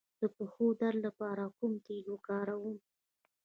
[0.21, 2.77] د پښو د درد لپاره کوم تېل وکاروم؟